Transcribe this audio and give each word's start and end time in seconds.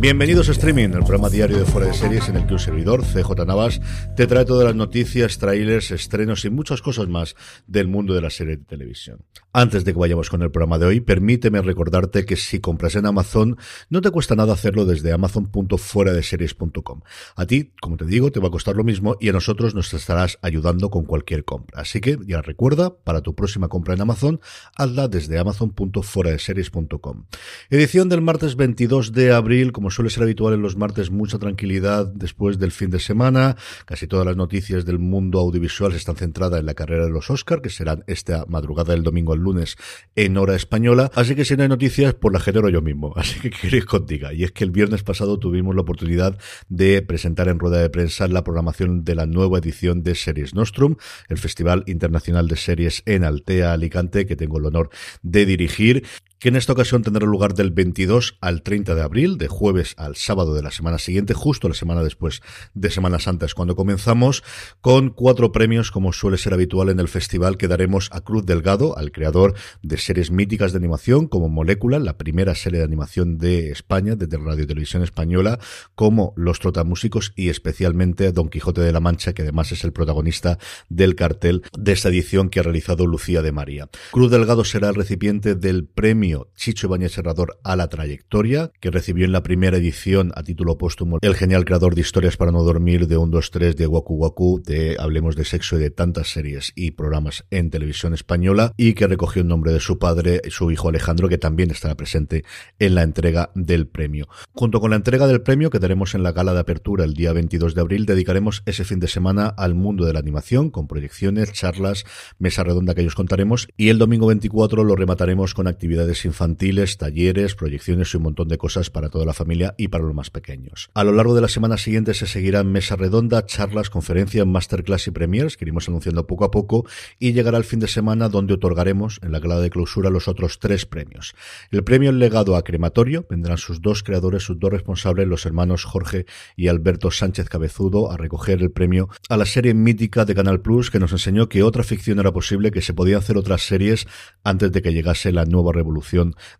Bienvenidos 0.00 0.48
a 0.48 0.52
Streaming, 0.52 0.94
el 0.94 1.00
programa 1.00 1.28
diario 1.28 1.58
de 1.58 1.66
Fuera 1.66 1.88
de 1.88 1.92
Series 1.92 2.26
en 2.30 2.36
el 2.36 2.46
que 2.46 2.54
un 2.54 2.58
servidor, 2.58 3.04
CJ 3.04 3.44
Navas, 3.46 3.82
te 4.16 4.26
trae 4.26 4.46
todas 4.46 4.64
las 4.64 4.74
noticias, 4.74 5.36
trailers, 5.36 5.90
estrenos 5.90 6.46
y 6.46 6.50
muchas 6.50 6.80
cosas 6.80 7.06
más 7.06 7.36
del 7.66 7.86
mundo 7.86 8.14
de 8.14 8.22
la 8.22 8.30
serie 8.30 8.56
de 8.56 8.64
televisión. 8.64 9.18
Antes 9.52 9.84
de 9.84 9.92
que 9.92 9.98
vayamos 9.98 10.30
con 10.30 10.40
el 10.40 10.50
programa 10.50 10.78
de 10.78 10.86
hoy, 10.86 11.00
permíteme 11.00 11.60
recordarte 11.60 12.24
que 12.24 12.36
si 12.36 12.60
compras 12.60 12.94
en 12.94 13.04
Amazon, 13.04 13.58
no 13.90 14.00
te 14.00 14.10
cuesta 14.10 14.34
nada 14.34 14.54
hacerlo 14.54 14.86
desde 14.86 15.12
amazon.fueradeseries.com. 15.12 17.02
A 17.36 17.44
ti, 17.44 17.74
como 17.78 17.98
te 17.98 18.06
digo, 18.06 18.32
te 18.32 18.40
va 18.40 18.48
a 18.48 18.52
costar 18.52 18.76
lo 18.76 18.84
mismo 18.84 19.18
y 19.20 19.28
a 19.28 19.32
nosotros 19.32 19.74
nos 19.74 19.92
estarás 19.92 20.38
ayudando 20.40 20.88
con 20.88 21.04
cualquier 21.04 21.44
compra. 21.44 21.82
Así 21.82 22.00
que 22.00 22.16
ya 22.26 22.40
recuerda, 22.40 22.96
para 22.96 23.20
tu 23.20 23.34
próxima 23.34 23.68
compra 23.68 23.92
en 23.92 24.00
Amazon, 24.00 24.40
hazla 24.76 25.08
desde 25.08 25.38
amazon.fueradeseries.com. 25.38 27.24
Edición 27.68 28.08
del 28.08 28.22
martes 28.22 28.56
22 28.56 29.12
de 29.12 29.32
abril, 29.32 29.72
como 29.72 29.89
suele 29.90 30.10
ser 30.10 30.22
habitual 30.22 30.54
en 30.54 30.62
los 30.62 30.76
martes, 30.76 31.10
mucha 31.10 31.38
tranquilidad 31.38 32.06
después 32.06 32.58
del 32.58 32.72
fin 32.72 32.90
de 32.90 32.98
semana. 32.98 33.56
Casi 33.84 34.06
todas 34.06 34.26
las 34.26 34.36
noticias 34.36 34.84
del 34.84 34.98
mundo 34.98 35.40
audiovisual 35.40 35.92
están 35.92 36.16
centradas 36.16 36.60
en 36.60 36.66
la 36.66 36.74
carrera 36.74 37.04
de 37.04 37.10
los 37.10 37.30
Oscar, 37.30 37.60
que 37.62 37.70
serán 37.70 38.04
esta 38.06 38.44
madrugada 38.46 38.92
del 38.92 39.02
domingo 39.02 39.32
al 39.32 39.40
lunes 39.40 39.76
en 40.16 40.36
hora 40.36 40.54
española. 40.54 41.10
Así 41.14 41.34
que 41.34 41.44
si 41.44 41.56
no 41.56 41.62
hay 41.62 41.68
noticias, 41.68 42.14
pues 42.14 42.32
la 42.32 42.40
genero 42.40 42.68
yo 42.68 42.82
mismo. 42.82 43.12
Así 43.16 43.40
que 43.40 43.50
queréis 43.50 43.84
contigo. 43.84 44.30
Y 44.32 44.44
es 44.44 44.52
que 44.52 44.64
el 44.64 44.70
viernes 44.70 45.02
pasado 45.02 45.38
tuvimos 45.38 45.74
la 45.74 45.82
oportunidad 45.82 46.38
de 46.68 47.02
presentar 47.02 47.48
en 47.48 47.58
rueda 47.58 47.78
de 47.78 47.90
prensa 47.90 48.28
la 48.28 48.44
programación 48.44 49.04
de 49.04 49.14
la 49.14 49.26
nueva 49.26 49.58
edición 49.58 50.02
de 50.02 50.14
Series 50.14 50.54
Nostrum, 50.54 50.96
el 51.28 51.38
Festival 51.38 51.84
Internacional 51.86 52.48
de 52.48 52.56
Series 52.56 53.02
en 53.06 53.24
Altea, 53.24 53.72
Alicante, 53.72 54.26
que 54.26 54.36
tengo 54.36 54.58
el 54.58 54.66
honor 54.66 54.90
de 55.22 55.46
dirigir 55.46 56.04
que 56.40 56.48
en 56.48 56.56
esta 56.56 56.72
ocasión 56.72 57.02
tendrá 57.02 57.26
lugar 57.26 57.52
del 57.52 57.70
22 57.70 58.38
al 58.40 58.62
30 58.62 58.94
de 58.94 59.02
abril, 59.02 59.36
de 59.36 59.46
jueves 59.46 59.94
al 59.98 60.16
sábado 60.16 60.54
de 60.54 60.62
la 60.62 60.70
semana 60.70 60.98
siguiente, 60.98 61.34
justo 61.34 61.68
la 61.68 61.74
semana 61.74 62.02
después 62.02 62.40
de 62.72 62.90
Semana 62.90 63.18
Santa 63.18 63.44
es 63.44 63.54
cuando 63.54 63.76
comenzamos, 63.76 64.42
con 64.80 65.10
cuatro 65.10 65.52
premios, 65.52 65.90
como 65.90 66.14
suele 66.14 66.38
ser 66.38 66.54
habitual 66.54 66.88
en 66.88 66.98
el 66.98 67.08
festival, 67.08 67.58
que 67.58 67.68
daremos 67.68 68.08
a 68.12 68.22
Cruz 68.22 68.46
Delgado, 68.46 68.96
al 68.96 69.12
creador 69.12 69.54
de 69.82 69.98
series 69.98 70.30
míticas 70.30 70.72
de 70.72 70.78
animación, 70.78 71.28
como 71.28 71.50
Molécula, 71.50 71.98
la 71.98 72.16
primera 72.16 72.54
serie 72.54 72.78
de 72.78 72.86
animación 72.86 73.36
de 73.36 73.70
España, 73.70 74.16
desde 74.16 74.38
Radio 74.38 74.64
y 74.64 74.66
Televisión 74.66 75.02
Española, 75.02 75.58
como 75.94 76.32
Los 76.36 76.58
Trotamúsicos 76.58 77.34
y 77.36 77.50
especialmente 77.50 78.32
Don 78.32 78.48
Quijote 78.48 78.80
de 78.80 78.92
la 78.92 79.00
Mancha, 79.00 79.34
que 79.34 79.42
además 79.42 79.72
es 79.72 79.84
el 79.84 79.92
protagonista 79.92 80.58
del 80.88 81.16
cartel 81.16 81.62
de 81.78 81.92
esta 81.92 82.08
edición 82.08 82.48
que 82.48 82.60
ha 82.60 82.62
realizado 82.62 83.06
Lucía 83.06 83.42
de 83.42 83.52
María. 83.52 83.90
Cruz 84.10 84.30
Delgado 84.30 84.64
será 84.64 84.88
el 84.88 84.94
recipiente 84.94 85.54
del 85.54 85.84
premio 85.84 86.29
Chicho 86.54 86.86
Ibáñez 86.86 87.12
Serrador 87.12 87.58
a 87.64 87.76
la 87.76 87.88
trayectoria, 87.88 88.70
que 88.80 88.90
recibió 88.90 89.24
en 89.24 89.32
la 89.32 89.42
primera 89.42 89.76
edición 89.76 90.32
a 90.34 90.42
título 90.42 90.78
póstumo 90.78 91.18
el 91.20 91.34
genial 91.34 91.64
creador 91.64 91.94
de 91.94 92.02
historias 92.02 92.36
para 92.36 92.52
no 92.52 92.62
dormir, 92.62 93.06
de 93.06 93.16
1, 93.16 93.30
2, 93.30 93.50
3, 93.50 93.76
de 93.76 93.86
Waku 93.86 94.14
Waku, 94.14 94.62
de 94.64 94.96
Hablemos 94.98 95.36
de 95.36 95.44
Sexo 95.44 95.76
y 95.76 95.80
de 95.80 95.90
tantas 95.90 96.28
series 96.28 96.72
y 96.74 96.92
programas 96.92 97.44
en 97.50 97.70
televisión 97.70 98.14
española, 98.14 98.72
y 98.76 98.94
que 98.94 99.06
recogió 99.06 99.42
el 99.42 99.48
nombre 99.48 99.72
de 99.72 99.80
su 99.80 99.98
padre, 99.98 100.40
su 100.48 100.70
hijo 100.70 100.88
Alejandro, 100.88 101.28
que 101.28 101.38
también 101.38 101.70
estará 101.70 101.96
presente 101.96 102.44
en 102.78 102.94
la 102.94 103.02
entrega 103.02 103.50
del 103.54 103.86
premio. 103.86 104.28
Junto 104.52 104.80
con 104.80 104.90
la 104.90 104.96
entrega 104.96 105.26
del 105.26 105.42
premio 105.42 105.70
que 105.70 105.80
tenemos 105.80 106.14
en 106.14 106.22
la 106.22 106.32
gala 106.32 106.54
de 106.54 106.60
apertura 106.60 107.04
el 107.04 107.14
día 107.14 107.32
22 107.32 107.74
de 107.74 107.80
abril, 107.80 108.06
dedicaremos 108.06 108.62
ese 108.66 108.84
fin 108.84 109.00
de 109.00 109.08
semana 109.08 109.46
al 109.48 109.74
mundo 109.74 110.04
de 110.04 110.12
la 110.12 110.20
animación, 110.20 110.70
con 110.70 110.86
proyecciones, 110.86 111.52
charlas, 111.52 112.04
mesa 112.38 112.64
redonda 112.64 112.94
que 112.94 113.00
ellos 113.00 113.14
contaremos, 113.14 113.68
y 113.76 113.88
el 113.88 113.98
domingo 113.98 114.26
24 114.26 114.84
lo 114.84 114.96
remataremos 114.96 115.54
con 115.54 115.66
actividades 115.66 116.19
infantiles, 116.24 116.98
talleres, 116.98 117.54
proyecciones 117.54 118.12
y 118.12 118.16
un 118.16 118.24
montón 118.24 118.48
de 118.48 118.58
cosas 118.58 118.90
para 118.90 119.08
toda 119.08 119.24
la 119.24 119.34
familia 119.34 119.74
y 119.78 119.88
para 119.88 120.04
los 120.04 120.14
más 120.14 120.30
pequeños. 120.30 120.90
A 120.94 121.04
lo 121.04 121.12
largo 121.12 121.34
de 121.34 121.40
la 121.40 121.48
semana 121.48 121.78
siguiente 121.78 122.14
se 122.14 122.26
seguirán 122.26 122.70
mesa 122.70 122.96
redonda, 122.96 123.46
charlas, 123.46 123.90
conferencias, 123.90 124.46
masterclass 124.46 125.06
y 125.06 125.10
premiers 125.10 125.56
que 125.56 125.64
iremos 125.64 125.88
anunciando 125.88 126.26
poco 126.26 126.44
a 126.44 126.50
poco 126.50 126.86
y 127.18 127.32
llegará 127.32 127.58
el 127.58 127.64
fin 127.64 127.80
de 127.80 127.88
semana 127.88 128.28
donde 128.28 128.54
otorgaremos 128.54 129.20
en 129.22 129.32
la 129.32 129.40
gala 129.40 129.60
de 129.60 129.70
clausura 129.70 130.10
los 130.10 130.28
otros 130.28 130.58
tres 130.58 130.86
premios. 130.86 131.34
El 131.70 131.84
premio 131.84 132.12
legado 132.12 132.56
a 132.56 132.64
crematorio 132.64 133.26
vendrán 133.30 133.58
sus 133.58 133.80
dos 133.80 134.02
creadores, 134.02 134.42
sus 134.42 134.58
dos 134.58 134.70
responsables, 134.70 135.26
los 135.26 135.46
hermanos 135.46 135.84
Jorge 135.84 136.26
y 136.56 136.68
Alberto 136.68 137.10
Sánchez 137.10 137.48
Cabezudo, 137.48 138.10
a 138.10 138.16
recoger 138.16 138.60
el 138.60 138.70
premio 138.70 139.08
a 139.28 139.36
la 139.36 139.46
serie 139.46 139.74
mítica 139.74 140.24
de 140.24 140.34
Canal 140.34 140.60
Plus 140.60 140.90
que 140.90 140.98
nos 140.98 141.12
enseñó 141.12 141.48
que 141.48 141.62
otra 141.62 141.84
ficción 141.84 142.18
era 142.18 142.32
posible, 142.32 142.70
que 142.70 142.82
se 142.82 142.94
podían 142.94 143.18
hacer 143.18 143.36
otras 143.36 143.62
series 143.62 144.06
antes 144.44 144.72
de 144.72 144.82
que 144.82 144.92
llegase 144.92 145.32
la 145.32 145.44
nueva 145.44 145.72
revolución 145.72 146.09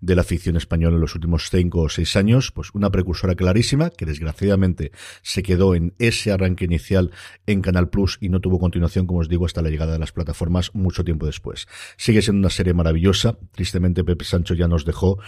de 0.01 0.15
la 0.15 0.23
ficción 0.25 0.57
española 0.57 0.97
en 0.97 1.01
los 1.01 1.15
últimos 1.15 1.51
cinco 1.51 1.83
o 1.83 1.89
seis 1.89 2.17
años, 2.17 2.53
pues 2.53 2.71
una 2.73 2.91
precursora 2.91 3.35
clarísima 3.35 3.91
que 3.91 4.07
desgraciadamente 4.07 4.93
se 5.23 5.43
quedó 5.43 5.75
en 5.75 5.95
ese 5.99 6.33
arranque 6.33 6.65
inicial 6.65 7.11
en 7.47 7.63
Canal 7.63 7.89
Plus 7.89 8.19
y 8.21 8.29
no 8.29 8.41
tuvo 8.41 8.59
continuación, 8.59 9.07
como 9.07 9.21
os 9.21 9.29
digo, 9.29 9.47
hasta 9.47 9.63
la 9.63 9.71
llegada 9.71 9.93
de 9.93 9.99
las 9.99 10.13
plataformas 10.13 10.75
mucho 10.75 11.05
tiempo 11.05 11.27
después. 11.27 11.67
Sigue 11.97 12.23
siendo 12.23 12.41
una 12.41 12.51
serie 12.51 12.75
maravillosa. 12.75 13.39
Tristemente 13.53 14.05
Pepe 14.05 14.25
Sancho 14.25 14.55
ya 14.55 14.69
nos 14.69 14.85
dejó 14.85 15.19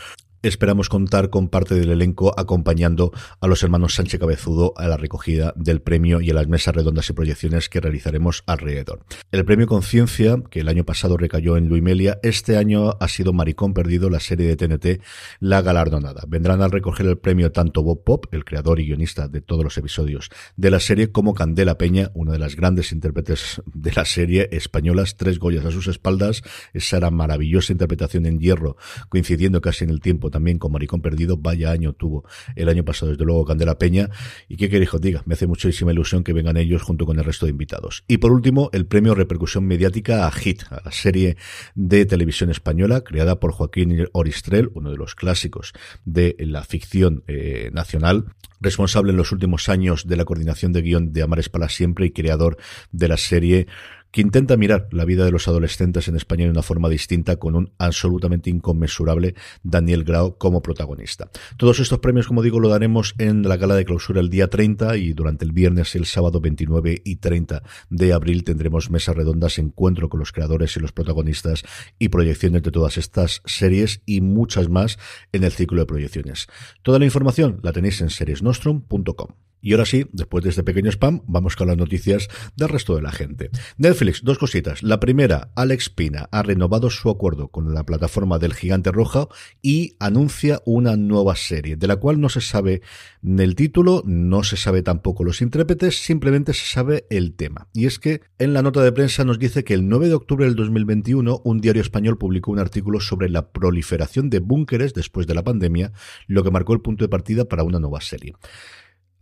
Esperamos 0.43 0.89
contar 0.89 1.31
con 1.31 1.47
parte 1.47 1.77
del 1.77 1.93
elenco 1.93 2.35
acompañando 2.37 3.13
a 3.41 3.47
los 3.47 3.63
hermanos 3.63 3.95
Sánchez 3.95 4.19
Cabezudo 4.19 4.75
a 4.77 4.89
la 4.89 4.97
recogida 4.97 5.53
del 5.55 5.81
premio 5.81 6.21
y 6.21 6.31
a 6.31 6.35
las 6.35 6.49
mesas 6.49 6.75
redondas 6.75 7.09
y 7.09 7.13
proyecciones 7.13 7.69
que 7.69 7.81
realizaremos 7.81 8.43
alrededor. 8.49 9.05
El 9.31 9.45
premio 9.45 9.69
Conciencia, 9.69 10.43
que 10.51 10.59
el 10.59 10.69
año 10.69 10.85
pasado 10.85 11.17
recayó 11.17 11.57
en 11.57 11.69
Luimelia, 11.69 12.19
este 12.25 12.57
año 12.57 12.97
ha 12.99 13.07
sido 13.07 13.33
Maricón 13.33 13.73
Perdido, 13.73 14.11
la 14.11 14.19
serie 14.19 14.49
de 14.49 14.57
TNT, 14.57 15.01
la 15.39 15.63
galardonada. 15.63 16.25
Vendrán 16.27 16.61
a 16.61 16.67
recoger 16.67 17.07
el 17.07 17.19
premio 17.19 17.53
tanto 17.53 17.85
Bob 17.85 18.03
Pop, 18.03 18.27
el 18.33 18.45
creador 18.45 18.81
y 18.81 18.87
guionista 18.87 19.29
de 19.29 19.43
todos 19.43 19.63
los 19.63 19.79
episodios 19.79 20.29
de 20.57 20.73
la 20.73 20.81
serie, 20.81 21.13
como 21.13 21.35
Candela 21.35 21.79
Peña, 21.79 22.11
una 22.15 22.33
de 22.33 22.41
las 22.41 22.57
grandes 22.57 22.91
intérpretes 22.91 23.63
de 23.73 23.93
la 23.93 24.05
serie 24.05 24.49
españolas, 24.51 25.17
tres 25.17 25.39
Goyas 25.39 25.65
a 25.65 25.71
sus 25.71 25.87
espaldas, 25.87 26.43
esa 26.73 26.97
era 26.97 27.13
maravillosa 27.13 27.73
interpretación 27.73 28.27
en 28.27 28.41
hierro, 28.41 28.77
coincidiendo 29.09 29.61
casi 29.61 29.85
en 29.85 29.91
el 29.91 30.01
tiempo 30.01 30.32
también 30.33 30.59
con 30.59 30.73
Maricón 30.73 31.01
Perdido, 31.01 31.37
vaya 31.37 31.71
año 31.71 31.93
tuvo 31.93 32.25
el 32.57 32.69
año 32.69 32.85
pasado, 32.85 33.13
desde 33.13 33.25
luego, 33.25 33.45
Candela 33.45 33.79
Peña. 33.79 34.11
Y 34.49 34.57
qué 34.57 34.69
queréis 34.69 34.93
os 34.93 35.01
diga, 35.01 35.23
me 35.27 35.35
hace 35.35 35.47
muchísima 35.47 35.93
ilusión 35.93 36.25
que 36.25 36.33
vengan 36.33 36.57
ellos 36.57 36.83
junto 36.83 37.07
con 37.07 37.19
el 37.19 37.25
resto 37.25 37.47
de 37.47 37.51
invitados. 37.51 38.03
Y 38.09 38.19
por 38.19 38.33
último, 38.33 38.69
el 38.73 38.87
premio 38.87 39.15
Repercusión 39.15 39.65
Mediática 39.65 40.27
a 40.27 40.33
Hit, 40.33 40.65
a 40.71 40.83
la 40.85 40.91
serie 40.91 41.37
de 41.77 42.05
televisión 42.07 42.51
española 42.51 43.03
creada 43.03 43.39
por 43.39 43.53
Joaquín 43.53 44.09
Oristrel, 44.13 44.71
uno 44.75 44.91
de 44.91 44.97
los 44.97 45.15
clásicos 45.15 45.73
de 46.05 46.35
la 46.41 46.65
ficción 46.65 47.23
eh, 47.27 47.71
nacional, 47.73 48.27
responsable 48.61 49.11
en 49.11 49.17
los 49.17 49.33
últimos 49.33 49.69
años 49.69 50.07
de 50.07 50.17
la 50.17 50.25
coordinación 50.25 50.73
de 50.73 50.83
guion 50.83 51.13
de 51.13 51.23
Amares 51.23 51.49
para 51.49 51.69
Siempre 51.69 52.07
y 52.07 52.11
creador 52.11 52.57
de 52.93 53.09
la 53.09 53.17
serie 53.17 53.67
que 54.13 54.21
intenta 54.21 54.57
mirar 54.57 54.89
la 54.93 55.05
vida 55.05 55.25
de 55.25 55.33
los 55.33 55.49
adolescentes 55.49 56.07
en 56.07 56.17
España 56.17 56.45
de 56.45 56.51
una 56.51 56.63
forma 56.63 56.89
distinta 56.89 57.37
con 57.37 57.57
un 57.57 57.73
absolutamente 57.79 58.51
inconmensurable 58.51 59.35
Daniel 59.63 60.05
Grau 60.05 60.37
como 60.37 60.63
protagonista. 60.63 61.31
Todos 61.57 61.81
estos 61.81 61.99
premios, 61.99 62.29
como 62.29 62.43
digo, 62.43 62.61
lo 62.61 62.69
daremos 62.69 63.15
en 63.19 63.43
la 63.43 63.57
gala 63.57 63.75
de 63.75 63.87
clausura 63.87 64.21
el 64.21 64.29
día 64.29 64.49
30 64.49 64.99
y 64.99 65.15
durante 65.15 65.45
el 65.45 65.53
viernes 65.53 65.95
y 65.95 65.99
el 65.99 66.07
sábado 66.07 66.41
29 66.41 67.01
y 67.05 67.17
30 67.17 67.63
de 67.89 68.13
abril 68.13 68.45
tendremos 68.45 68.91
mesas 68.91 69.17
redondas, 69.17 69.59
encuentro 69.59 70.11
con 70.11 70.21
los 70.21 70.31
creadores 70.31 70.77
y 70.77 70.81
los 70.81 70.93
protagonistas 70.93 71.65
y 71.99 72.11
proyecciones 72.11 72.63
de 72.63 72.71
todas 72.71 72.99
estas 72.99 73.41
series 73.47 74.03
y 74.05 74.21
muchas 74.21 74.69
más 74.69 74.99
en 75.33 75.45
el 75.45 75.53
ciclo 75.53 75.81
de 75.81 75.87
proyecciones. 75.87 76.49
Toda 76.83 76.99
la 76.99 77.07
información 77.07 77.61
la 77.63 77.73
tenéis 77.73 78.03
en 78.03 78.11
seriesnostrum.com. 78.11 79.52
Y 79.63 79.73
ahora 79.73 79.87
sí, 79.87 80.07
después 80.13 80.43
de 80.43 80.51
este 80.51 80.65
pequeño 80.65 80.91
spam, 80.91 81.23
vamos 81.27 81.55
con 81.55 81.69
las 81.69 81.77
noticias 81.77 82.29
del 82.57 82.69
resto 82.69 82.97
de 82.97 83.03
la 83.03 83.13
gente. 83.13 83.51
Netflix, 83.79 84.25
dos 84.25 84.37
cositas. 84.37 84.83
La 84.83 84.99
primera, 84.99 85.53
Alex 85.55 85.89
Pina 85.89 86.29
ha 86.33 86.43
renovado 86.43 86.91
su 86.91 87.09
acuerdo 87.09 87.49
con 87.49 87.73
la 87.73 87.87
plataforma 87.87 88.41
del 88.41 88.55
Gigante 88.55 88.91
Roja 88.91 89.29
y 89.63 89.95
anuncia 90.01 90.61
una 90.67 90.97
nueva 90.97 91.37
serie, 91.37 91.77
de 91.77 91.87
la 91.87 91.97
cual 91.97 92.21
no 92.21 92.29
se 92.29 92.41
sabe 92.41 92.83
el 93.23 93.55
título, 93.55 94.03
no 94.05 94.43
se 94.43 94.57
sabe 94.57 94.83
tampoco 94.83 95.23
los 95.23 95.41
intérpretes, 95.41 96.03
simplemente 96.03 96.55
se 96.55 96.67
sabe 96.67 97.07
el 97.09 97.35
tema. 97.35 97.69
Y 97.73 97.87
es 97.87 98.01
que 98.01 98.23
en 98.41 98.55
la 98.55 98.63
nota 98.63 98.83
de 98.83 98.91
prensa 98.91 99.25
nos 99.25 99.39
dice 99.39 99.63
que 99.63 99.75
el 99.75 99.89
9 99.89 100.09
de 100.09 100.15
octubre 100.15 100.45
del 100.45 100.57
2021 100.57 101.41
un 101.45 101.61
diario 101.61 101.83
español 101.83 102.19
publicó 102.19 102.51
un 102.51 102.59
artículo 102.59 102.99
sobre 102.99 103.29
la 103.29 103.53
proliferación 103.53 104.29
de 104.29 104.41
búnkeres 104.41 104.93
después 104.93 105.29
de 105.29 105.35
la 105.35 105.45
pandemia, 105.45 105.93
lo 106.27 106.43
que 106.43 106.51
marcó 106.51 106.73
el 106.73 106.81
punto 106.81 107.05
de 107.05 107.09
partida 107.09 107.45
para 107.45 107.63
una 107.63 107.79
nueva 107.79 108.01
serie. 108.01 108.35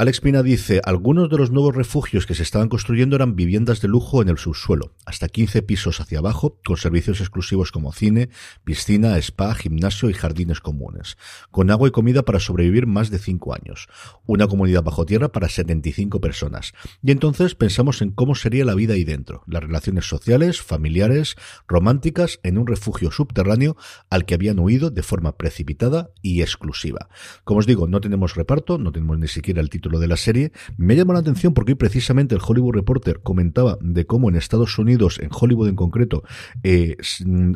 Alex 0.00 0.22
Pina 0.22 0.42
dice, 0.42 0.80
algunos 0.82 1.28
de 1.28 1.36
los 1.36 1.50
nuevos 1.50 1.76
refugios 1.76 2.24
que 2.24 2.34
se 2.34 2.42
estaban 2.42 2.70
construyendo 2.70 3.16
eran 3.16 3.36
viviendas 3.36 3.82
de 3.82 3.88
lujo 3.88 4.22
en 4.22 4.30
el 4.30 4.38
subsuelo, 4.38 4.94
hasta 5.04 5.28
15 5.28 5.60
pisos 5.60 6.00
hacia 6.00 6.20
abajo, 6.20 6.58
con 6.64 6.78
servicios 6.78 7.20
exclusivos 7.20 7.70
como 7.70 7.92
cine, 7.92 8.30
piscina, 8.64 9.18
spa, 9.18 9.54
gimnasio 9.54 10.08
y 10.08 10.14
jardines 10.14 10.60
comunes, 10.60 11.18
con 11.50 11.70
agua 11.70 11.88
y 11.88 11.90
comida 11.90 12.22
para 12.22 12.40
sobrevivir 12.40 12.86
más 12.86 13.10
de 13.10 13.18
5 13.18 13.52
años, 13.52 13.88
una 14.24 14.46
comunidad 14.48 14.82
bajo 14.82 15.04
tierra 15.04 15.32
para 15.32 15.50
75 15.50 16.18
personas. 16.18 16.72
Y 17.02 17.10
entonces 17.10 17.54
pensamos 17.54 18.00
en 18.00 18.10
cómo 18.10 18.34
sería 18.34 18.64
la 18.64 18.74
vida 18.74 18.94
ahí 18.94 19.04
dentro, 19.04 19.42
las 19.46 19.62
relaciones 19.62 20.08
sociales, 20.08 20.62
familiares, 20.62 21.36
románticas, 21.68 22.40
en 22.42 22.56
un 22.56 22.66
refugio 22.66 23.10
subterráneo 23.10 23.76
al 24.08 24.24
que 24.24 24.32
habían 24.32 24.60
huido 24.60 24.88
de 24.88 25.02
forma 25.02 25.36
precipitada 25.36 26.08
y 26.22 26.40
exclusiva. 26.40 27.10
Como 27.44 27.60
os 27.60 27.66
digo, 27.66 27.86
no 27.86 28.00
tenemos 28.00 28.34
reparto, 28.34 28.78
no 28.78 28.92
tenemos 28.92 29.18
ni 29.18 29.28
siquiera 29.28 29.60
el 29.60 29.68
título 29.68 29.89
lo 29.90 29.98
de 29.98 30.08
la 30.08 30.16
serie, 30.16 30.52
me 30.76 30.96
llamó 30.96 31.12
la 31.12 31.20
atención 31.20 31.54
porque 31.54 31.72
hoy 31.72 31.76
precisamente 31.76 32.34
el 32.34 32.40
Hollywood 32.46 32.74
Reporter 32.74 33.20
comentaba 33.22 33.78
de 33.80 34.06
cómo 34.06 34.28
en 34.28 34.36
Estados 34.36 34.78
Unidos, 34.78 35.18
en 35.20 35.30
Hollywood 35.32 35.68
en 35.68 35.76
concreto, 35.76 36.22
eh, 36.62 36.96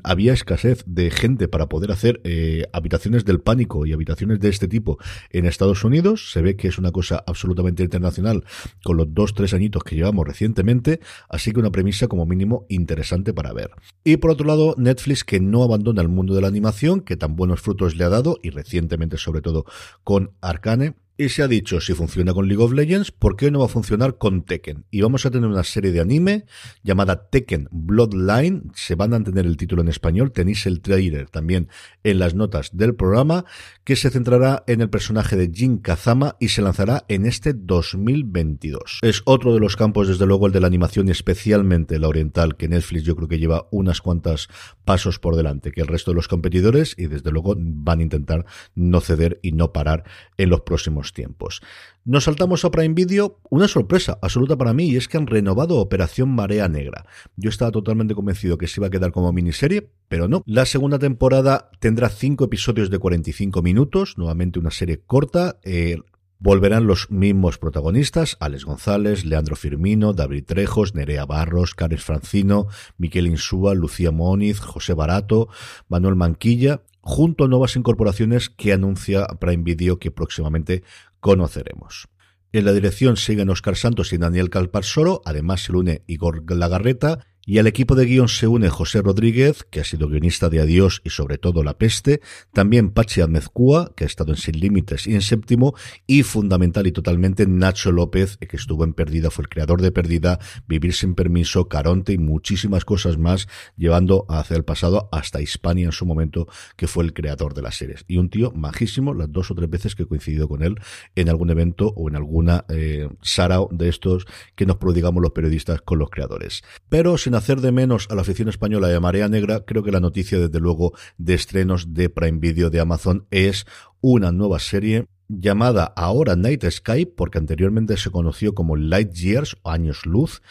había 0.02 0.32
escasez 0.32 0.84
de 0.86 1.10
gente 1.10 1.48
para 1.48 1.68
poder 1.68 1.92
hacer 1.92 2.20
eh, 2.24 2.66
habitaciones 2.72 3.24
del 3.24 3.40
pánico 3.40 3.86
y 3.86 3.92
habitaciones 3.92 4.40
de 4.40 4.48
este 4.48 4.68
tipo 4.68 4.98
en 5.30 5.46
Estados 5.46 5.84
Unidos. 5.84 6.32
Se 6.32 6.42
ve 6.42 6.56
que 6.56 6.68
es 6.68 6.78
una 6.78 6.92
cosa 6.92 7.22
absolutamente 7.26 7.82
internacional 7.82 8.44
con 8.82 8.96
los 8.96 9.12
dos, 9.12 9.34
tres 9.34 9.54
añitos 9.54 9.84
que 9.84 9.96
llevamos 9.96 10.26
recientemente, 10.26 11.00
así 11.28 11.52
que 11.52 11.60
una 11.60 11.70
premisa 11.70 12.08
como 12.08 12.26
mínimo 12.26 12.66
interesante 12.68 13.32
para 13.32 13.52
ver. 13.52 13.70
Y 14.04 14.16
por 14.16 14.30
otro 14.30 14.46
lado, 14.46 14.74
Netflix 14.76 15.24
que 15.24 15.40
no 15.40 15.62
abandona 15.62 16.02
el 16.02 16.08
mundo 16.08 16.34
de 16.34 16.40
la 16.40 16.48
animación, 16.48 17.00
que 17.00 17.16
tan 17.16 17.36
buenos 17.36 17.60
frutos 17.60 17.96
le 17.96 18.04
ha 18.04 18.08
dado, 18.08 18.38
y 18.42 18.50
recientemente 18.50 19.16
sobre 19.16 19.40
todo 19.40 19.64
con 20.02 20.32
Arcane, 20.40 20.94
y 21.16 21.28
se 21.28 21.42
ha 21.42 21.48
dicho, 21.48 21.80
si 21.80 21.94
funciona 21.94 22.34
con 22.34 22.48
League 22.48 22.62
of 22.62 22.72
Legends, 22.72 23.12
¿por 23.12 23.36
qué 23.36 23.50
no 23.50 23.60
va 23.60 23.66
a 23.66 23.68
funcionar 23.68 24.18
con 24.18 24.42
Tekken? 24.42 24.84
Y 24.90 25.00
vamos 25.00 25.24
a 25.24 25.30
tener 25.30 25.48
una 25.48 25.62
serie 25.62 25.92
de 25.92 26.00
anime 26.00 26.44
llamada 26.82 27.28
Tekken 27.28 27.68
Bloodline. 27.70 28.72
Se 28.74 28.96
van 28.96 29.14
a 29.14 29.22
tener 29.22 29.46
el 29.46 29.56
título 29.56 29.82
en 29.82 29.88
español. 29.88 30.32
Tenéis 30.32 30.66
el 30.66 30.80
trailer 30.80 31.30
también 31.30 31.68
en 32.02 32.18
las 32.18 32.34
notas 32.34 32.76
del 32.76 32.96
programa, 32.96 33.44
que 33.84 33.94
se 33.94 34.10
centrará 34.10 34.64
en 34.66 34.80
el 34.80 34.90
personaje 34.90 35.36
de 35.36 35.50
Jin 35.54 35.78
Kazama 35.78 36.36
y 36.40 36.48
se 36.48 36.62
lanzará 36.62 37.04
en 37.08 37.26
este 37.26 37.52
2022. 37.52 38.98
Es 39.02 39.22
otro 39.24 39.54
de 39.54 39.60
los 39.60 39.76
campos, 39.76 40.08
desde 40.08 40.26
luego, 40.26 40.48
el 40.48 40.52
de 40.52 40.60
la 40.60 40.66
animación 40.66 41.08
especialmente 41.08 41.98
la 42.00 42.08
oriental, 42.08 42.56
que 42.56 42.68
Netflix 42.68 43.04
yo 43.04 43.14
creo 43.14 43.28
que 43.28 43.38
lleva 43.38 43.68
unas 43.70 44.00
cuantas 44.00 44.48
pasos 44.84 45.20
por 45.20 45.36
delante 45.36 45.70
que 45.70 45.80
el 45.80 45.86
resto 45.86 46.10
de 46.10 46.16
los 46.16 46.28
competidores 46.28 46.94
y 46.98 47.06
desde 47.06 47.30
luego 47.30 47.54
van 47.56 48.00
a 48.00 48.02
intentar 48.02 48.46
no 48.74 49.00
ceder 49.00 49.38
y 49.42 49.52
no 49.52 49.72
parar 49.72 50.04
en 50.36 50.50
los 50.50 50.62
próximos 50.62 51.03
tiempos. 51.12 51.60
Nos 52.04 52.24
saltamos 52.24 52.64
a 52.64 52.70
Prime 52.70 52.94
Video, 52.94 53.40
una 53.50 53.68
sorpresa 53.68 54.18
absoluta 54.22 54.56
para 54.56 54.72
mí, 54.72 54.88
y 54.88 54.96
es 54.96 55.08
que 55.08 55.16
han 55.16 55.26
renovado 55.26 55.78
Operación 55.78 56.30
Marea 56.34 56.68
Negra. 56.68 57.06
Yo 57.36 57.50
estaba 57.50 57.70
totalmente 57.70 58.14
convencido 58.14 58.58
que 58.58 58.66
se 58.66 58.80
iba 58.80 58.86
a 58.86 58.90
quedar 58.90 59.12
como 59.12 59.32
miniserie, 59.32 59.90
pero 60.08 60.28
no. 60.28 60.42
La 60.46 60.66
segunda 60.66 60.98
temporada 60.98 61.70
tendrá 61.80 62.08
cinco 62.08 62.44
episodios 62.44 62.90
de 62.90 62.98
45 62.98 63.62
minutos, 63.62 64.16
nuevamente 64.16 64.58
una 64.58 64.70
serie 64.70 65.02
corta. 65.04 65.58
Eh, 65.62 65.98
Volverán 66.44 66.86
los 66.86 67.10
mismos 67.10 67.56
protagonistas, 67.56 68.36
Alex 68.38 68.66
González, 68.66 69.24
Leandro 69.24 69.56
Firmino, 69.56 70.12
David 70.12 70.44
Trejos, 70.44 70.94
Nerea 70.94 71.24
Barros, 71.24 71.74
Carles 71.74 72.04
Francino, 72.04 72.66
Miquel 72.98 73.28
Insúa, 73.28 73.72
Lucía 73.74 74.10
Moniz, 74.10 74.60
José 74.60 74.92
Barato, 74.92 75.48
Manuel 75.88 76.16
Manquilla, 76.16 76.82
junto 77.04 77.44
a 77.44 77.48
nuevas 77.48 77.76
incorporaciones 77.76 78.48
que 78.48 78.72
anuncia 78.72 79.26
Prime 79.38 79.62
Video 79.62 79.98
que 79.98 80.10
próximamente 80.10 80.82
conoceremos. 81.20 82.08
En 82.52 82.64
la 82.64 82.72
dirección 82.72 83.16
siguen 83.16 83.50
Oscar 83.50 83.76
Santos 83.76 84.12
y 84.12 84.18
Daniel 84.18 84.48
Calparsoro, 84.48 85.20
además 85.24 85.64
se 85.64 85.72
une 85.72 86.02
Igor 86.06 86.50
Lagarreta 86.50 87.26
y 87.46 87.58
al 87.58 87.66
equipo 87.66 87.94
de 87.94 88.06
guion 88.06 88.28
se 88.28 88.46
une 88.46 88.70
José 88.70 89.02
Rodríguez, 89.02 89.64
que 89.70 89.80
ha 89.80 89.84
sido 89.84 90.08
guionista 90.08 90.48
de 90.48 90.60
Adiós 90.60 91.02
y 91.04 91.10
sobre 91.10 91.38
todo 91.38 91.62
La 91.62 91.76
Peste, 91.76 92.20
también 92.52 92.90
Pachi 92.90 93.20
Amezcúa, 93.20 93.92
que 93.94 94.04
ha 94.04 94.06
estado 94.06 94.32
en 94.32 94.38
Sin 94.38 94.58
Límites 94.58 95.06
y 95.06 95.14
en 95.14 95.20
Séptimo, 95.20 95.74
y 96.06 96.22
fundamental 96.22 96.86
y 96.86 96.92
totalmente 96.92 97.46
Nacho 97.46 97.92
López, 97.92 98.38
que 98.38 98.56
estuvo 98.56 98.84
en 98.84 98.94
Perdida, 98.94 99.30
fue 99.30 99.42
el 99.42 99.48
creador 99.48 99.82
de 99.82 99.92
Perdida, 99.92 100.38
Vivir 100.66 100.94
sin 100.94 101.14
Permiso, 101.14 101.68
Caronte 101.68 102.12
y 102.12 102.18
muchísimas 102.18 102.84
cosas 102.84 103.18
más, 103.18 103.46
llevando 103.76 104.24
hacia 104.28 104.56
el 104.56 104.64
pasado 104.64 105.08
hasta 105.12 105.42
Hispania 105.42 105.86
en 105.86 105.92
su 105.92 106.06
momento, 106.06 106.48
que 106.76 106.86
fue 106.86 107.04
el 107.04 107.12
creador 107.12 107.54
de 107.54 107.62
las 107.62 107.76
series. 107.76 108.04
Y 108.08 108.16
un 108.16 108.30
tío 108.30 108.52
majísimo, 108.52 109.12
las 109.12 109.30
dos 109.30 109.50
o 109.50 109.54
tres 109.54 109.68
veces 109.68 109.94
que 109.94 110.04
he 110.04 110.06
coincidido 110.06 110.48
con 110.48 110.62
él 110.62 110.76
en 111.14 111.28
algún 111.28 111.50
evento 111.50 111.92
o 111.96 112.08
en 112.08 112.16
alguna 112.16 112.64
eh, 112.68 113.08
sarao 113.20 113.68
de 113.70 113.88
estos 113.88 114.26
que 114.54 114.66
nos 114.66 114.76
prodigamos 114.76 115.22
los 115.22 115.32
periodistas 115.32 115.82
con 115.82 115.98
los 115.98 116.10
creadores. 116.10 116.62
Pero 116.88 117.18
sin 117.18 117.33
hacer 117.34 117.60
de 117.60 117.72
menos 117.72 118.08
a 118.10 118.14
la 118.14 118.22
afición 118.22 118.48
española 118.48 118.88
de 118.88 119.00
Marea 119.00 119.28
Negra, 119.28 119.64
creo 119.64 119.82
que 119.82 119.92
la 119.92 120.00
noticia, 120.00 120.38
desde 120.38 120.60
luego, 120.60 120.92
de 121.18 121.34
estrenos 121.34 121.94
de 121.94 122.08
Prime 122.10 122.38
Video 122.38 122.70
de 122.70 122.80
Amazon 122.80 123.26
es 123.30 123.66
una 124.00 124.32
nueva 124.32 124.58
serie 124.58 125.06
llamada 125.28 125.84
ahora 125.96 126.36
Night 126.36 126.64
Sky, 126.70 127.06
porque 127.06 127.38
anteriormente 127.38 127.96
se 127.96 128.10
conoció 128.10 128.54
como 128.54 128.76
Light 128.76 129.12
Years 129.12 129.56
o 129.62 129.70
Años 129.70 130.06
Luz, 130.06 130.42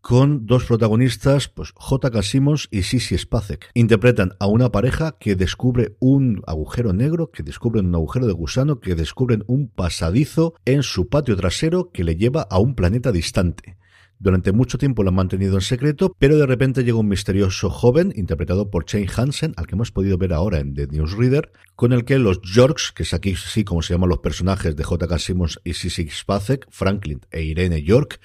con 0.00 0.46
dos 0.46 0.64
protagonistas, 0.64 1.48
pues 1.48 1.72
J.K. 1.74 2.22
Simmons 2.22 2.68
y 2.70 2.82
Sissy 2.82 3.18
Spacek. 3.18 3.70
Interpretan 3.74 4.32
a 4.38 4.46
una 4.46 4.70
pareja 4.70 5.16
que 5.18 5.36
descubre 5.36 5.96
un 5.98 6.42
agujero 6.46 6.92
negro, 6.92 7.30
que 7.30 7.42
descubren 7.42 7.86
un 7.86 7.94
agujero 7.94 8.26
de 8.26 8.32
gusano, 8.32 8.80
que 8.80 8.94
descubren 8.94 9.44
un 9.46 9.68
pasadizo 9.68 10.54
en 10.64 10.82
su 10.82 11.08
patio 11.08 11.36
trasero 11.36 11.90
que 11.92 12.04
le 12.04 12.16
lleva 12.16 12.42
a 12.42 12.58
un 12.58 12.74
planeta 12.74 13.12
distante. 13.12 13.76
Durante 14.20 14.52
mucho 14.52 14.78
tiempo 14.78 15.04
lo 15.04 15.10
han 15.10 15.14
mantenido 15.14 15.54
en 15.54 15.60
secreto, 15.60 16.14
pero 16.18 16.36
de 16.36 16.46
repente 16.46 16.82
llega 16.82 16.98
un 16.98 17.08
misterioso 17.08 17.70
joven, 17.70 18.12
interpretado 18.16 18.68
por 18.68 18.84
Shane 18.84 19.08
Hansen, 19.14 19.54
al 19.56 19.66
que 19.66 19.76
hemos 19.76 19.92
podido 19.92 20.18
ver 20.18 20.32
ahora 20.32 20.58
en 20.58 20.74
The 20.74 20.88
Newsreader, 20.88 21.52
con 21.76 21.92
el 21.92 22.04
que 22.04 22.18
los 22.18 22.40
Yorks, 22.42 22.90
que 22.92 23.04
es 23.04 23.14
aquí 23.14 23.36
sí 23.36 23.62
como 23.62 23.80
se 23.80 23.94
llaman 23.94 24.08
los 24.08 24.18
personajes 24.18 24.74
de 24.74 24.82
J.K. 24.82 25.18
Simmons 25.18 25.60
y 25.62 25.74
Sissy 25.74 26.08
Spacek, 26.10 26.66
Franklin 26.70 27.20
e 27.30 27.42
Irene 27.42 27.82
York, 27.84 28.20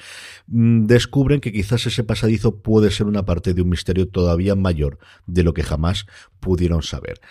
mm, 0.48 0.86
descubren 0.86 1.40
que 1.40 1.52
quizás 1.52 1.86
ese 1.86 2.04
pasadizo 2.04 2.62
puede 2.62 2.90
ser 2.90 3.06
una 3.06 3.26
parte 3.26 3.54
de 3.54 3.62
un 3.62 3.70
misterio 3.70 4.08
todavía 4.08 4.56
mayor 4.56 4.98
de 5.28 5.44
lo 5.44 5.54
que 5.54 5.62
jamás 5.62 6.08
pudieron 6.40 6.82
saber. 6.82 7.22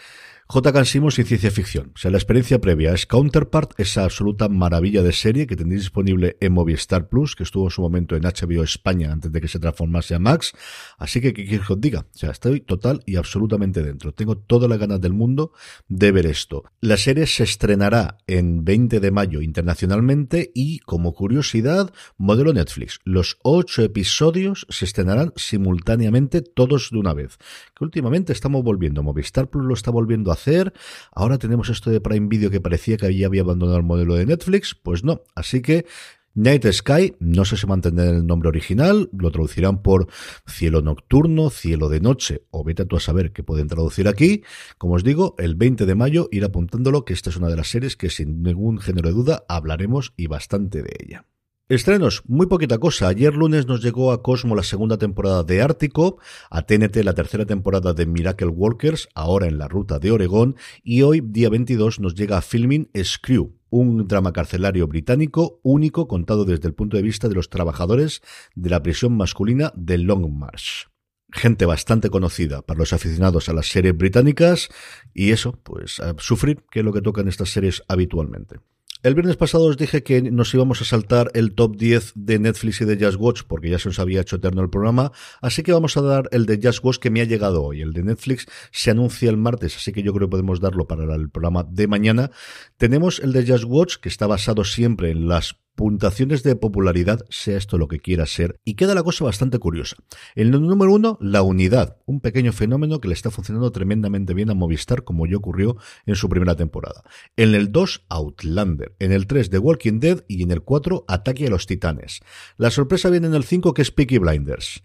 J. 0.53 0.85
Simmons 0.85 1.19
y 1.19 1.25
ciencia 1.25 1.51
ficción. 1.51 1.93
O 1.95 1.99
sea, 1.99 2.11
la 2.11 2.19
experiencia 2.19 2.61
previa 2.61 2.93
es 2.93 3.07
Counterpart, 3.07 3.73
esa 3.81 4.05
absoluta 4.05 4.51
maravilla 4.51 5.03
de 5.03 5.13
serie 5.13 5.47
que 5.47 5.57
tenéis 5.57 5.81
disponible 5.81 6.37
en 6.41 6.53
Movistar 6.53 7.09
Plus, 7.09 7.35
que 7.35 7.43
estuvo 7.43 7.65
en 7.65 7.71
su 7.71 7.81
momento 7.81 8.17
en 8.17 8.25
HBO 8.25 8.63
España 8.63 9.11
antes 9.11 9.33
de 9.33 9.41
que 9.41 9.49
se 9.49 9.59
transformase 9.59 10.15
a 10.15 10.19
Max. 10.19 10.53
Así 10.99 11.23
que, 11.23 11.33
¿qué 11.33 11.47
quieres 11.47 11.67
que 11.67 11.73
os 11.73 11.81
diga? 11.81 12.01
O 12.01 12.19
sea, 12.19 12.33
estoy 12.33 12.61
total 12.61 13.03
y 13.07 13.17
absolutamente 13.17 13.83
dentro. 13.83 14.13
Tengo 14.13 14.37
todas 14.37 14.69
las 14.69 14.79
ganas 14.79 15.01
del 15.01 15.15
mundo 15.15 15.53
de 15.89 16.13
ver 16.13 16.27
esto. 16.27 16.65
La 16.83 16.99
serie 16.99 17.27
se 17.27 17.45
estrenará 17.45 18.19
en 18.27 18.63
20 18.63 19.01
de 19.01 19.11
mayo 19.11 19.41
internacionalmente 19.41 20.51
y, 20.55 20.81
como 20.81 21.15
curiosidad, 21.15 21.95
modelo 22.19 22.53
Netflix. 22.53 23.01
Los 23.05 23.39
ocho 23.43 23.85
episodios 23.85 24.67
se 24.69 24.85
estrenarán 24.85 25.33
simultáneamente 25.35 26.43
todos 26.43 26.91
de 26.91 26.99
una 26.99 27.15
vez. 27.15 27.39
Que 27.75 27.85
últimamente 27.85 28.35
estamos 28.35 28.63
volviendo. 28.63 29.03
Movistar 29.03 29.49
Plus 29.49 29.65
lo 29.65 29.73
está 29.73 29.91
volviendo 29.91 30.31
a 30.31 30.42
hacer. 30.43 30.73
Ahora 31.13 31.39
tenemos 31.39 31.69
esto 31.69 31.91
de 31.91 32.01
Prime 32.01 32.29
Video 32.29 32.51
que 32.51 32.61
parecía 32.61 32.97
que 32.97 33.15
ya 33.17 33.27
había 33.27 33.43
abandonado 33.43 33.79
el 33.79 33.85
modelo 33.85 34.15
de 34.15 34.27
Netflix. 34.27 34.75
Pues 34.75 35.05
no. 35.05 35.23
Así 35.35 35.63
que 35.63 35.87
Night 36.35 36.67
Sky, 36.73 37.15
no 37.21 37.45
sé 37.45 37.59
si 37.59 37.67
mantendrá 37.67 38.09
el 38.09 38.27
nombre 38.27 38.49
original, 38.49 39.11
lo 39.13 39.31
traducirán 39.31 39.83
por 39.83 40.09
cielo 40.47 40.81
nocturno, 40.81 41.51
cielo 41.51 41.91
de 41.91 42.01
noche, 42.01 42.47
o 42.51 42.65
vete 42.65 42.87
tú 42.87 42.97
a 42.97 43.01
saber 43.01 43.33
qué 43.33 43.43
pueden 43.43 43.69
traducir 43.69 44.09
aquí. 44.09 44.43
Como 44.79 44.95
os 44.95 45.05
digo, 45.05 45.35
el 45.39 45.57
20 45.57 45.85
de 45.85 45.95
mayo 45.95 46.29
ir 46.33 46.45
apuntándolo 46.45 47.05
que 47.05 47.13
esta 47.13 47.29
es 47.29 47.37
una 47.37 47.49
de 47.49 47.57
las 47.57 47.69
series 47.69 47.97
que 47.97 48.09
sin 48.09 48.43
ningún 48.43 48.79
género 48.79 49.11
de 49.11 49.15
duda 49.15 49.45
hablaremos 49.47 50.15
y 50.17 50.27
bastante 50.27 50.83
de 50.83 50.97
ella. 51.01 51.27
Estrenos, 51.73 52.23
muy 52.26 52.49
poquita 52.49 52.76
cosa. 52.76 53.09
Ayer 53.09 53.35
lunes 53.35 53.67
nos 53.67 53.83
llegó 53.83 54.12
a 54.12 54.23
Cosmo 54.23 54.55
la 54.55 54.62
segunda 54.62 54.99
temporada 54.99 55.43
de 55.43 55.62
Ártico, 55.62 56.19
a 56.50 56.67
TNT 56.67 56.97
la 56.97 57.14
tercera 57.14 57.47
temporada 57.47 57.95
de 57.95 58.05
Miracle 58.05 58.49
Walkers, 58.49 59.09
ahora 59.14 59.47
en 59.47 59.57
la 59.57 59.69
ruta 59.69 59.99
de 59.99 60.11
Oregón, 60.11 60.57
y 60.85 61.00
hoy, 61.00 61.23
día 61.23 61.49
22, 61.49 61.99
nos 61.99 62.14
llega 62.14 62.37
a 62.37 62.43
Filming 62.43 62.91
Screw, 63.02 63.57
un 63.71 64.07
drama 64.07 64.35
carcelario 64.35 64.87
británico 64.87 65.61
único 65.62 66.09
contado 66.09 66.45
desde 66.45 66.69
el 66.69 66.75
punto 66.75 66.99
de 66.99 67.05
vista 67.05 67.31
de 67.31 67.37
los 67.37 67.49
trabajadores 67.49 68.21
de 68.55 68.69
la 68.69 68.83
prisión 68.83 69.17
masculina 69.17 69.73
de 69.75 69.97
Long 69.97 70.29
Marsh 70.31 70.88
gente 71.35 71.64
bastante 71.64 72.11
conocida 72.11 72.61
para 72.61 72.81
los 72.81 72.93
aficionados 72.93 73.49
a 73.49 73.55
las 73.55 73.69
series 73.69 73.97
británicas 73.97 74.69
y 75.14 75.31
eso, 75.31 75.59
pues 75.62 75.99
a 76.00 76.14
sufrir, 76.19 76.62
que 76.71 76.81
es 76.81 76.85
lo 76.85 76.93
que 76.93 77.00
tocan 77.00 77.26
estas 77.26 77.49
series 77.49 77.83
habitualmente. 77.88 78.61
El 79.03 79.17
viernes 79.17 79.37
pasado 79.37 79.65
os 79.65 79.77
dije 79.77 80.05
que 80.05 80.23
nos 80.23 80.55
íbamos 80.55 80.81
a 80.81 80.85
saltar 80.85 81.33
el 81.35 81.57
top 81.57 81.77
10 81.77 82.13
de 82.15 82.39
Netflix 82.39 82.83
y 82.83 82.85
de 82.85 83.05
Just 83.05 83.19
Watch 83.19 83.43
porque 83.49 83.69
ya 83.69 83.81
se 83.81 83.89
nos 83.89 83.99
había 83.99 84.21
hecho 84.21 84.37
eterno 84.37 84.63
el 84.63 84.71
programa, 84.71 85.11
así 85.41 85.65
que 85.65 85.73
vamos 85.73 85.97
a 85.97 86.03
dar 86.03 86.29
el 86.31 86.47
de 86.47 86.61
Just 86.63 86.85
Watch 86.85 86.99
que 86.99 87.11
me 87.11 87.21
ha 87.21 87.25
llegado 87.25 87.65
hoy. 87.65 87.81
El 87.81 87.95
de 87.95 88.05
Netflix 88.05 88.47
se 88.71 88.93
anuncia 88.93 89.29
el 89.29 89.39
martes, 89.39 89.75
así 89.75 89.91
que 89.91 90.05
yo 90.05 90.13
creo 90.15 90.29
que 90.29 90.31
podemos 90.31 90.61
darlo 90.61 90.87
para 90.87 91.03
el 91.17 91.31
programa 91.31 91.65
de 91.65 91.89
mañana. 91.89 92.31
Tenemos 92.77 93.19
el 93.19 93.33
de 93.33 93.45
Just 93.45 93.65
Watch 93.65 93.97
que 93.97 94.09
está 94.09 94.29
basado 94.29 94.63
siempre 94.63 95.11
en 95.11 95.27
las 95.27 95.57
puntuaciones 95.75 96.43
de 96.43 96.57
popularidad, 96.57 97.25
sea 97.31 97.57
esto 97.57 97.79
lo 97.79 97.88
que 97.88 98.00
quiera 98.00 98.26
ser, 98.26 98.61
y 98.64 98.75
queda 98.75 98.95
la 98.95 99.02
cosa 99.02 99.25
bastante 99.25 99.59
curiosa. 99.59 99.97
En 100.35 100.55
el 100.55 100.61
número 100.61 100.93
uno, 100.93 101.19
la 101.21 101.43
unidad, 101.43 101.97
un 102.07 102.21
pequeño 102.21 102.52
fenómeno 102.52 103.00
que 103.00 103.09
le 103.09 103.14
está 103.14 103.31
funcionando 103.31 103.73
tremendamente 103.73 104.35
bien 104.35 104.50
a 104.50 104.55
Movistar, 104.55 105.05
como 105.05 105.26
ya 105.26 105.37
ocurrió 105.37 105.76
en 106.07 106.17
su 106.17 106.29
primera 106.29 106.57
temporada. 106.57 107.02
En 107.37 107.55
el 107.55 107.73
2, 107.73 108.07
Outlander. 108.09 108.95
En 108.99 109.12
el 109.12 109.26
3, 109.26 109.50
The 109.50 109.59
Walking 109.59 110.00
Dead. 110.00 110.25
Y 110.29 110.43
en 110.43 110.50
el 110.50 110.62
4, 110.62 111.05
Ataque 111.09 111.47
a 111.47 111.50
los 111.50 111.67
Titanes. 111.67 112.21
La 112.57 112.71
sorpresa 112.71 113.11
viene 113.11 113.26
en 113.26 113.35
el 113.35 113.45
5, 113.45 113.75
que 113.75 113.83
es 113.83 113.91
Peaky 113.91 114.19
Blinders. 114.19 114.83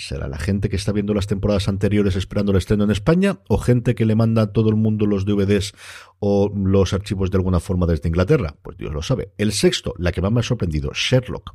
¿Será 0.00 0.28
la 0.28 0.38
gente 0.38 0.70
que 0.70 0.76
está 0.76 0.92
viendo 0.92 1.12
las 1.12 1.26
temporadas 1.26 1.68
anteriores 1.68 2.16
esperando 2.16 2.52
el 2.52 2.58
estreno 2.58 2.84
en 2.84 2.90
España 2.90 3.40
o 3.48 3.58
gente 3.58 3.94
que 3.94 4.06
le 4.06 4.14
manda 4.14 4.40
a 4.40 4.46
todo 4.50 4.70
el 4.70 4.76
mundo 4.76 5.04
los 5.04 5.26
DVDs 5.26 5.74
o 6.20 6.50
los 6.56 6.94
archivos 6.94 7.30
de 7.30 7.36
alguna 7.36 7.60
forma 7.60 7.86
desde 7.86 8.08
Inglaterra? 8.08 8.56
Pues 8.62 8.78
Dios 8.78 8.94
lo 8.94 9.02
sabe. 9.02 9.34
El 9.36 9.52
sexto, 9.52 9.92
la 9.98 10.10
que 10.10 10.22
más 10.22 10.32
me 10.32 10.40
ha 10.40 10.42
sorprendido, 10.42 10.90
Sherlock. 10.94 11.52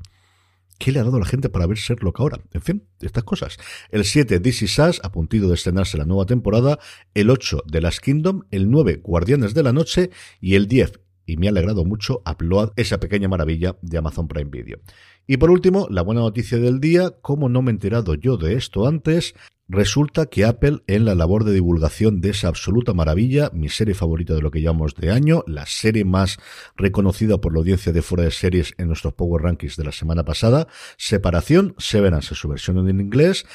¿Qué 0.78 0.92
le 0.92 1.00
ha 1.00 1.04
dado 1.04 1.18
la 1.18 1.26
gente 1.26 1.50
para 1.50 1.66
ver 1.66 1.78
Sherlock 1.78 2.20
ahora? 2.20 2.40
En 2.54 2.62
fin, 2.62 2.88
estas 3.00 3.24
cosas. 3.24 3.58
El 3.90 4.06
7, 4.06 4.40
This 4.40 4.62
Is 4.62 4.78
Us, 4.78 5.02
a 5.04 5.12
puntito 5.12 5.48
de 5.48 5.56
estrenarse 5.56 5.98
la 5.98 6.06
nueva 6.06 6.28
temporada. 6.28 6.78
El 7.16 7.32
8, 7.32 7.64
The 7.72 7.82
Last 7.82 8.00
Kingdom. 8.00 8.44
El 8.52 8.70
9, 8.70 9.02
Guardianes 9.04 9.56
de 9.56 9.64
la 9.64 9.74
Noche. 9.74 10.12
Y 10.40 10.54
el 10.54 10.68
10, 10.68 11.00
y 11.26 11.38
me 11.38 11.48
ha 11.48 11.50
alegrado 11.50 11.86
mucho, 11.86 12.22
Upload, 12.26 12.72
esa 12.76 13.00
pequeña 13.00 13.28
maravilla 13.28 13.76
de 13.82 13.98
Amazon 13.98 14.28
Prime 14.28 14.50
Video. 14.50 14.80
Y 15.28 15.38
por 15.38 15.50
último, 15.50 15.88
la 15.90 16.02
buena 16.02 16.22
noticia 16.22 16.58
del 16.58 16.80
día, 16.80 17.12
como 17.22 17.50
no 17.50 17.62
me 17.62 17.72
he 17.72 17.74
enterado 17.74 18.16
yo 18.16 18.38
de 18.38 18.56
esto 18.56 18.88
antes, 18.88 19.34
Resulta 19.68 20.28
que 20.28 20.46
Apple, 20.46 20.84
en 20.86 21.06
la 21.06 21.16
labor 21.16 21.44
de 21.44 21.52
divulgación 21.52 22.22
de 22.22 22.30
esa 22.30 22.50
absoluta 22.50 22.94
maravilla, 22.94 23.50
mi 23.52 23.68
serie 23.68 23.96
favorita 23.96 24.36
de 24.36 24.42
lo 24.44 24.52
que 24.52 24.62
llamamos 24.62 24.94
de 24.94 25.12
año, 25.12 25.44
la 25.48 25.66
serie 25.66 26.06
más 26.06 26.38
reconocida 26.76 27.40
por 27.40 27.52
la 27.52 27.60
audiencia 27.60 27.92
de 27.92 28.04
fuera 28.04 28.26
de 28.26 28.32
series 28.32 28.76
en 28.78 28.90
nuestros 28.90 29.16
Power 29.16 29.42
Rankings 29.42 29.76
de 29.76 29.86
la 29.86 29.92
semana 29.92 30.24
pasada, 30.24 30.68
Separación, 30.98 31.74
Severance, 31.80 32.36
su 32.36 32.48
versión 32.48 32.78
en 32.88 33.00
inglés, 33.02 33.48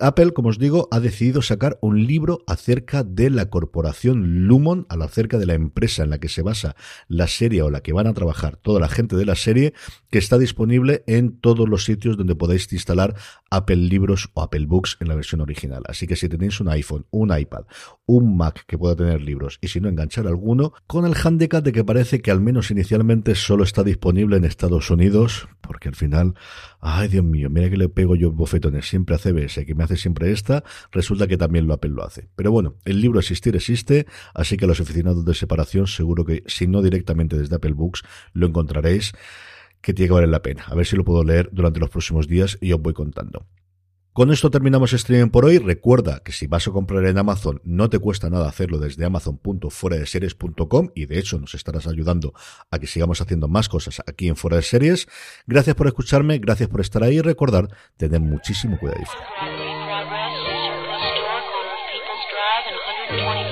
Apple, 0.00 0.32
como 0.32 0.50
os 0.50 0.58
digo, 0.58 0.88
ha 0.92 1.00
decidido 1.00 1.42
sacar 1.42 1.78
un 1.82 2.06
libro 2.06 2.44
acerca 2.46 3.02
de 3.02 3.30
la 3.30 3.50
corporación 3.50 4.46
Lumon, 4.46 4.86
acerca 4.88 5.38
de 5.38 5.46
la 5.46 5.54
empresa 5.54 6.04
en 6.04 6.10
la 6.10 6.18
que 6.18 6.28
se 6.28 6.42
basa 6.42 6.76
la 7.08 7.26
serie 7.26 7.62
o 7.62 7.70
la 7.70 7.80
que 7.80 7.92
van 7.92 8.06
a 8.06 8.14
trabajar 8.14 8.56
toda 8.56 8.78
la 8.78 8.88
gente 8.88 9.16
de 9.16 9.24
la 9.24 9.34
serie, 9.34 9.74
que 10.10 10.18
está 10.18 10.38
disponible 10.38 11.02
en 11.06 11.38
todos 11.40 11.68
los 11.68 11.84
sitios 11.84 12.16
donde 12.16 12.36
podéis 12.36 12.72
instalar 12.72 13.14
Apple 13.50 13.76
Libros 13.76 14.30
o 14.34 14.42
Apple 14.42 14.66
Books 14.66 14.98
en 15.00 15.08
la 15.08 15.16
versión 15.16 15.40
original. 15.40 15.82
Así 15.88 16.06
que 16.06 16.16
si 16.16 16.28
tenéis 16.28 16.60
un 16.60 16.68
iPhone, 16.68 17.06
un 17.10 17.36
iPad, 17.36 17.64
un 18.06 18.36
Mac 18.36 18.64
que 18.66 18.78
pueda 18.78 18.94
tener 18.94 19.20
libros 19.20 19.58
y 19.60 19.68
si 19.68 19.80
no 19.80 19.88
enganchar 19.88 20.26
alguno, 20.26 20.72
con 20.86 21.06
el 21.06 21.14
handicap 21.14 21.64
de 21.64 21.72
que 21.72 21.84
parece 21.84 22.20
que 22.20 22.30
al 22.30 22.40
menos 22.40 22.70
inicialmente 22.70 23.34
solo 23.34 23.64
está 23.64 23.82
disponible 23.82 24.36
en 24.36 24.44
Estados 24.44 24.90
Unidos, 24.90 25.48
porque 25.60 25.88
al 25.88 25.96
final, 25.96 26.34
ay 26.80 27.08
Dios 27.08 27.24
mío, 27.24 27.50
mira 27.50 27.68
que 27.68 27.76
le 27.76 27.88
pego 27.88 28.14
yo 28.14 28.30
bofetones 28.30 28.88
siempre 28.88 29.16
a 29.16 29.18
CBS, 29.18 29.66
que 29.66 29.74
me 29.74 29.87
hace 29.88 29.96
siempre 29.96 30.30
esta, 30.30 30.64
resulta 30.92 31.26
que 31.26 31.36
también 31.36 31.66
lo 31.66 31.74
Apple 31.74 31.90
lo 31.90 32.04
hace. 32.04 32.28
Pero 32.36 32.52
bueno, 32.52 32.76
el 32.84 33.00
libro 33.00 33.18
existir 33.18 33.56
existe, 33.56 34.06
así 34.34 34.56
que 34.56 34.66
los 34.66 34.80
aficionados 34.80 35.24
de 35.24 35.34
separación 35.34 35.86
seguro 35.86 36.24
que 36.24 36.42
si 36.46 36.66
no 36.66 36.82
directamente 36.82 37.36
desde 37.36 37.56
Apple 37.56 37.72
Books 37.72 38.02
lo 38.32 38.46
encontraréis 38.46 39.12
que 39.80 39.94
tiene 39.94 40.08
que 40.08 40.14
valer 40.14 40.28
la 40.28 40.42
pena. 40.42 40.64
A 40.66 40.74
ver 40.74 40.86
si 40.86 40.96
lo 40.96 41.04
puedo 41.04 41.24
leer 41.24 41.48
durante 41.52 41.80
los 41.80 41.90
próximos 41.90 42.26
días 42.26 42.58
y 42.60 42.72
os 42.72 42.80
voy 42.80 42.94
contando. 42.94 43.46
Con 44.18 44.32
esto 44.32 44.50
terminamos 44.50 44.92
streaming 44.94 45.30
por 45.30 45.44
hoy. 45.44 45.58
Recuerda 45.58 46.22
que 46.24 46.32
si 46.32 46.48
vas 46.48 46.66
a 46.66 46.72
comprar 46.72 47.04
en 47.04 47.18
Amazon 47.18 47.60
no 47.62 47.88
te 47.88 48.00
cuesta 48.00 48.28
nada 48.28 48.48
hacerlo 48.48 48.78
desde 48.78 49.04
amazon.fueradeseries.com 49.04 50.90
y 50.96 51.06
de 51.06 51.20
hecho 51.20 51.38
nos 51.38 51.54
estarás 51.54 51.86
ayudando 51.86 52.32
a 52.68 52.80
que 52.80 52.88
sigamos 52.88 53.20
haciendo 53.20 53.46
más 53.46 53.68
cosas 53.68 54.02
aquí 54.08 54.26
en 54.26 54.34
Fuera 54.34 54.56
de 54.56 54.64
Series. 54.64 55.06
Gracias 55.46 55.76
por 55.76 55.86
escucharme, 55.86 56.38
gracias 56.38 56.68
por 56.68 56.80
estar 56.80 57.04
ahí 57.04 57.18
y 57.18 57.20
recordar 57.20 57.68
tener 57.96 58.20
muchísimo 58.20 58.76
cuidado. 58.80 59.04
20. 63.10 63.47